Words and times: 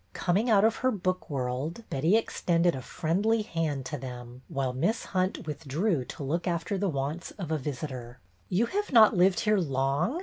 Coming 0.13 0.49
out 0.49 0.65
of 0.65 0.77
her 0.77 0.89
book 0.89 1.29
world, 1.29 1.83
Betty 1.91 2.17
extended 2.17 2.73
a 2.73 2.81
friendly 2.81 3.43
hand 3.43 3.85
to 3.85 3.99
them, 3.99 4.41
while 4.47 4.73
Miss 4.73 5.05
Hunt 5.05 5.45
withdrew 5.45 6.05
to 6.05 6.23
look 6.23 6.47
after 6.47 6.75
the 6.75 6.89
wants 6.89 7.29
of 7.37 7.51
a 7.51 7.57
visitor.'' 7.59 8.17
You 8.49 8.65
have 8.65 8.91
not 8.91 9.15
lived 9.15 9.41
here 9.41 9.59
long? 9.59 10.19